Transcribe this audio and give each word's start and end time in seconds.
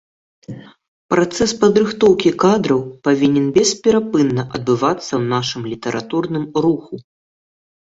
Працэс 1.13 1.53
падрыхтоўкі 1.65 2.29
кадраў 2.45 2.81
павінен 3.11 3.45
бесперапынна 3.61 4.49
адбывацца 4.55 5.07
ў 5.19 5.23
нашым 5.39 5.61
літаратурным 5.73 6.53
руху. 6.67 6.95